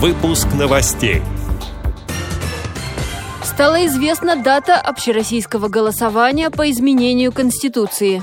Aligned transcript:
Выпуск 0.00 0.46
новостей. 0.56 1.22
Стала 3.42 3.84
известна 3.86 4.36
дата 4.36 4.76
общероссийского 4.76 5.66
голосования 5.66 6.50
по 6.50 6.70
изменению 6.70 7.32
Конституции. 7.32 8.22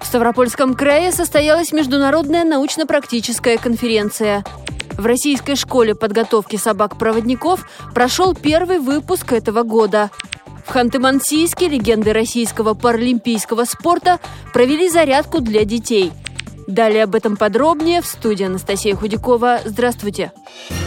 В 0.00 0.06
Ставропольском 0.06 0.74
крае 0.74 1.12
состоялась 1.12 1.72
международная 1.72 2.44
научно-практическая 2.44 3.56
конференция. 3.56 4.44
В 4.98 5.06
российской 5.06 5.54
школе 5.56 5.94
подготовки 5.94 6.56
собак-проводников 6.56 7.66
прошел 7.94 8.34
первый 8.34 8.78
выпуск 8.78 9.32
этого 9.32 9.62
года. 9.62 10.10
В 10.66 10.76
Ханты-Мансийске 10.76 11.70
легенды 11.70 12.12
российского 12.12 12.74
паралимпийского 12.74 13.64
спорта 13.64 14.20
провели 14.52 14.90
зарядку 14.90 15.40
для 15.40 15.64
детей. 15.64 16.12
Далее 16.66 17.04
об 17.04 17.14
этом 17.14 17.38
подробнее 17.38 18.02
в 18.02 18.06
студии 18.06 18.44
Анастасия 18.44 18.94
Худякова. 18.94 19.60
Здравствуйте. 19.64 20.32
Здравствуйте. 20.68 20.83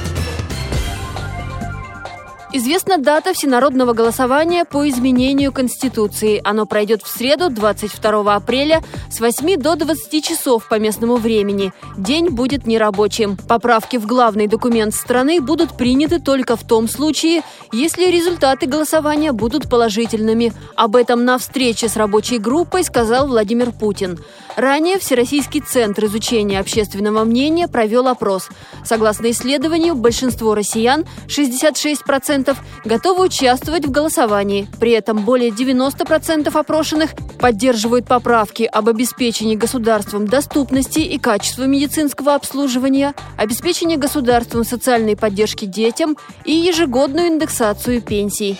Известна 2.54 2.98
дата 2.98 3.34
всенародного 3.34 3.92
голосования 3.92 4.64
по 4.64 4.88
изменению 4.88 5.52
Конституции. 5.52 6.40
Оно 6.46 6.66
пройдет 6.66 7.04
в 7.04 7.08
среду, 7.10 7.50
22 7.50 8.36
апреля, 8.36 8.82
с 9.12 9.20
8 9.20 9.58
до 9.58 9.76
20 9.76 10.24
часов 10.24 10.70
по 10.70 10.80
местному 10.80 11.18
времени. 11.18 11.74
День 11.98 12.30
будет 12.30 12.66
нерабочим. 12.66 13.36
Поправки 13.36 13.98
в 13.98 14.06
главный 14.06 14.48
документ 14.48 14.96
страны 14.96 15.42
будут 15.42 15.76
приняты 15.76 16.20
только 16.22 16.56
в 16.56 16.66
том 16.66 16.88
случае, 16.88 17.42
если 17.74 18.10
результаты 18.10 18.66
голосования 18.66 19.34
будут 19.34 19.70
положительными. 19.70 20.54
Об 20.78 20.96
этом 20.96 21.26
на 21.26 21.40
встрече 21.40 21.90
с 21.90 21.98
рабочей 21.98 22.38
группой 22.38 22.86
сказал 22.86 23.28
Владимир 23.28 23.74
Путин. 23.74 24.20
Ранее 24.56 24.98
Всероссийский 24.98 25.60
центр 25.60 26.06
изучения 26.06 26.60
общественного 26.60 27.26
мнения 27.26 27.68
провел 27.68 28.08
опрос. 28.08 28.50
Согласно 28.84 29.30
исследованию, 29.30 29.94
большинство 29.94 30.56
россиян, 30.56 31.06
66%, 31.28 32.37
готовы 32.86 33.26
участвовать 33.26 33.86
в 33.86 33.92
голосовании. 33.92 34.68
При 34.80 34.92
этом 34.92 35.24
более 35.26 35.50
90% 35.50 36.58
опрошенных 36.58 37.12
поддерживают 37.40 38.06
поправки 38.08 38.64
об 38.64 38.90
обеспечении 38.90 39.56
государством 39.56 40.28
доступности 40.28 41.00
и 41.00 41.18
качества 41.18 41.64
медицинского 41.64 42.36
обслуживания, 42.36 43.14
обеспечении 43.38 43.96
государством 43.96 44.64
социальной 44.64 45.16
поддержки 45.16 45.66
детям 45.66 46.18
и 46.46 46.52
ежегодную 46.52 47.28
индексацию 47.28 48.02
пенсий. 48.02 48.58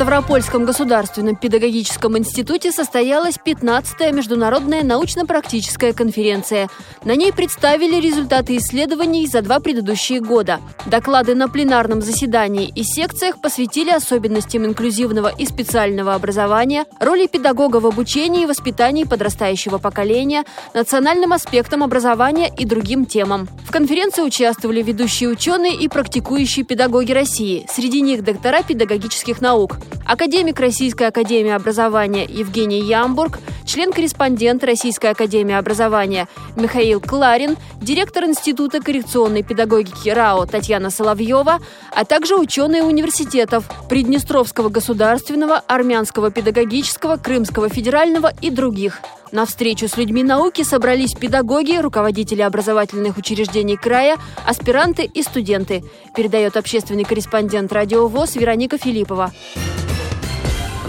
Ставропольском 0.00 0.64
государственном 0.64 1.36
педагогическом 1.36 2.16
институте 2.16 2.72
состоялась 2.72 3.34
15-я 3.36 4.12
международная 4.12 4.82
научно-практическая 4.82 5.92
конференция. 5.92 6.70
На 7.04 7.14
ней 7.16 7.34
представили 7.34 8.00
результаты 8.00 8.56
исследований 8.56 9.26
за 9.26 9.42
два 9.42 9.60
предыдущие 9.60 10.20
года. 10.20 10.60
Доклады 10.86 11.34
на 11.34 11.50
пленарном 11.50 12.00
заседании 12.00 12.72
и 12.74 12.82
секциях 12.82 13.42
посвятили 13.42 13.90
особенностям 13.90 14.64
инклюзивного 14.64 15.28
и 15.36 15.44
специального 15.44 16.14
образования, 16.14 16.86
роли 16.98 17.26
педагога 17.26 17.76
в 17.76 17.86
обучении 17.86 18.44
и 18.44 18.46
воспитании 18.46 19.04
подрастающего 19.04 19.76
поколения, 19.76 20.44
национальным 20.72 21.34
аспектам 21.34 21.82
образования 21.82 22.50
и 22.56 22.64
другим 22.64 23.04
темам. 23.04 23.50
В 23.66 23.70
конференции 23.70 24.22
участвовали 24.22 24.80
ведущие 24.80 25.28
ученые 25.28 25.74
и 25.74 25.88
практикующие 25.88 26.64
педагоги 26.64 27.12
России, 27.12 27.66
среди 27.68 28.00
них 28.00 28.24
доктора 28.24 28.62
педагогических 28.62 29.42
наук. 29.42 29.76
Академик 30.06 30.58
Российской 30.60 31.08
академии 31.08 31.52
образования 31.52 32.24
Евгений 32.24 32.80
Ямбург, 32.80 33.38
член-корреспондент 33.70 34.64
Российской 34.64 35.12
академии 35.12 35.54
образования 35.54 36.26
Михаил 36.56 37.00
Кларин, 37.00 37.56
директор 37.80 38.24
Института 38.24 38.80
коррекционной 38.80 39.44
педагогики 39.44 40.08
РАО 40.08 40.46
Татьяна 40.46 40.90
Соловьева, 40.90 41.60
а 41.94 42.04
также 42.04 42.36
ученые 42.36 42.82
университетов 42.82 43.70
Приднестровского 43.88 44.70
государственного, 44.70 45.62
Армянского 45.68 46.32
педагогического, 46.32 47.16
Крымского 47.16 47.68
федерального 47.68 48.32
и 48.40 48.50
других. 48.50 49.02
На 49.30 49.46
встречу 49.46 49.86
с 49.86 49.96
людьми 49.96 50.24
науки 50.24 50.64
собрались 50.64 51.14
педагоги, 51.14 51.76
руководители 51.76 52.42
образовательных 52.42 53.18
учреждений 53.18 53.76
края, 53.76 54.16
аспиранты 54.44 55.04
и 55.04 55.22
студенты, 55.22 55.84
передает 56.16 56.56
общественный 56.56 57.04
корреспондент 57.04 57.72
радио 57.72 58.08
ВОЗ 58.08 58.34
Вероника 58.34 58.78
Филиппова. 58.78 59.30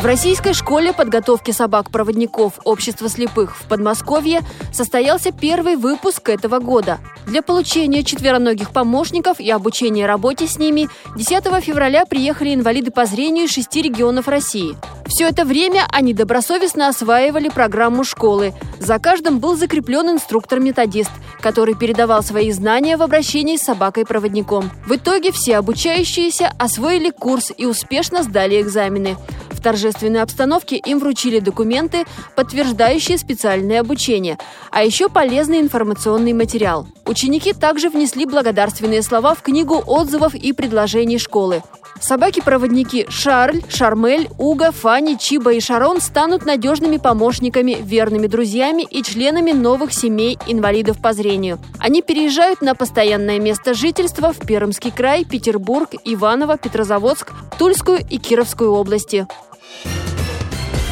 В 0.01 0.05
российской 0.05 0.53
школе 0.53 0.93
подготовки 0.93 1.51
собак-проводников 1.51 2.53
Общества 2.63 3.07
слепых 3.07 3.55
в 3.55 3.67
Подмосковье 3.67 4.39
состоялся 4.73 5.31
первый 5.31 5.75
выпуск 5.75 6.27
этого 6.29 6.57
года. 6.57 6.97
Для 7.27 7.43
получения 7.43 8.03
четвероногих 8.03 8.71
помощников 8.71 9.39
и 9.39 9.51
обучения 9.51 10.07
работе 10.07 10.47
с 10.47 10.57
ними 10.57 10.89
10 11.15 11.43
февраля 11.63 12.07
приехали 12.07 12.55
инвалиды 12.55 12.89
по 12.89 13.05
зрению 13.05 13.45
из 13.45 13.51
шести 13.51 13.83
регионов 13.83 14.27
России. 14.27 14.75
Все 15.05 15.27
это 15.27 15.45
время 15.45 15.85
они 15.91 16.15
добросовестно 16.15 16.87
осваивали 16.87 17.49
программу 17.49 18.03
школы. 18.03 18.55
За 18.79 18.97
каждым 18.97 19.37
был 19.37 19.55
закреплен 19.55 20.09
инструктор-методист, 20.09 21.11
который 21.41 21.75
передавал 21.75 22.23
свои 22.23 22.51
знания 22.51 22.97
в 22.97 23.03
обращении 23.03 23.55
с 23.55 23.61
собакой-проводником. 23.61 24.71
В 24.87 24.95
итоге 24.95 25.31
все 25.31 25.57
обучающиеся 25.57 26.51
освоили 26.57 27.11
курс 27.11 27.51
и 27.55 27.67
успешно 27.67 28.23
сдали 28.23 28.59
экзамены. 28.59 29.15
В 29.61 29.63
торжественной 29.63 30.23
обстановке 30.23 30.77
им 30.77 30.97
вручили 30.97 31.37
документы, 31.37 32.05
подтверждающие 32.35 33.19
специальное 33.19 33.81
обучение, 33.81 34.39
а 34.71 34.83
еще 34.83 35.07
полезный 35.07 35.59
информационный 35.59 36.33
материал. 36.33 36.87
Ученики 37.05 37.53
также 37.53 37.89
внесли 37.89 38.25
благодарственные 38.25 39.03
слова 39.03 39.35
в 39.35 39.43
книгу 39.43 39.83
отзывов 39.85 40.33
и 40.33 40.51
предложений 40.51 41.19
школы. 41.19 41.61
Собаки-проводники 41.99 43.05
Шарль, 43.09 43.61
Шармель, 43.69 44.29
Уга, 44.39 44.71
Фанни, 44.71 45.13
Чиба 45.13 45.53
и 45.53 45.59
Шарон 45.59 46.01
станут 46.01 46.43
надежными 46.43 46.97
помощниками, 46.97 47.77
верными 47.79 48.25
друзьями 48.25 48.81
и 48.89 49.03
членами 49.03 49.51
новых 49.51 49.93
семей 49.93 50.39
инвалидов 50.47 50.99
по 50.99 51.13
зрению. 51.13 51.59
Они 51.77 52.01
переезжают 52.01 52.61
на 52.61 52.73
постоянное 52.73 53.39
место 53.39 53.75
жительства 53.75 54.33
в 54.33 54.39
Пермский 54.39 54.89
край, 54.89 55.25
Петербург, 55.25 55.91
Иваново, 56.03 56.57
Петрозаводск, 56.57 57.33
Тульскую 57.59 57.99
и 58.09 58.17
Кировскую 58.17 58.71
области. 58.71 59.27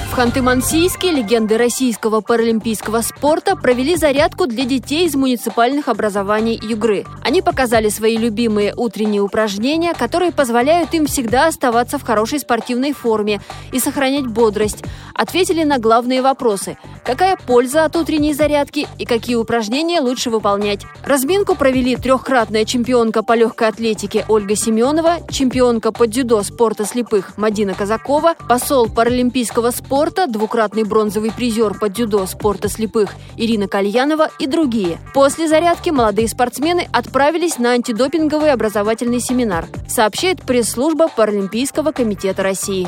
В 0.10 0.18
Ханты-Мансийске 0.18 1.12
легенды 1.12 1.56
российского 1.58 2.22
паралимпийского 2.22 3.02
спорта 3.02 3.56
провели 3.56 3.96
зарядку 3.96 4.48
для 4.48 4.66
детей 4.66 5.06
из 5.06 5.16
муниципальных 5.16 5.88
образований 5.88 6.60
Югры. 6.62 7.06
Они 7.24 7.44
показали 7.44 7.90
свои 7.90 8.18
любимые 8.18 8.74
утренние 8.76 9.22
упражнения, 9.22 9.94
которые 9.94 10.32
позволяют 10.32 10.96
им 10.96 11.06
всегда 11.06 11.48
оставаться 11.48 12.00
в 12.00 12.04
хорошей 12.04 12.40
спортивной 12.40 12.92
форме 12.92 13.40
и 13.72 13.80
сохранять 13.80 14.26
бодрость. 14.26 14.84
Ответили 15.20 15.64
на 15.64 15.80
главные 15.80 16.22
вопросы– 16.22 16.78
Какая 17.10 17.38
польза 17.38 17.86
от 17.86 17.96
утренней 17.96 18.36
зарядки 18.36 18.88
и 19.00 19.04
какие 19.04 19.36
упражнения 19.36 20.00
лучше 20.00 20.30
выполнять? 20.30 20.86
Разминку 21.04 21.56
провели 21.56 21.96
трехкратная 21.96 22.66
чемпионка 22.66 23.24
по 23.24 23.34
легкой 23.34 23.70
атлетике 23.70 24.26
Ольга 24.28 24.56
Семенова, 24.56 25.18
чемпионка 25.32 25.92
по 25.92 26.06
дзюдо 26.06 26.44
спорта 26.44 26.86
слепых 26.86 27.36
Мадина 27.36 27.74
Казакова, 27.74 28.36
посол 28.48 28.88
паралимпийского 28.88 29.72
спорта, 29.72 30.28
двукратный 30.28 30.84
бронзовый 30.84 31.32
призер 31.32 31.74
по 31.80 31.90
дзюдо 31.90 32.28
спорта 32.28 32.70
слепых 32.70 33.16
Ирина 33.38 33.68
Кальянова 33.68 34.30
и 34.38 34.46
другие. 34.46 35.00
После 35.16 35.48
зарядки 35.48 35.90
молодые 35.90 36.28
спортсмены 36.28 36.88
отправились 36.94 37.58
на 37.58 37.72
антидопинговый 37.72 38.52
образовательный 38.52 39.20
семинар, 39.20 39.66
сообщает 39.88 40.44
пресс-служба 40.44 41.08
Паралимпийского 41.08 41.92
комитета 41.92 42.44
России. 42.44 42.88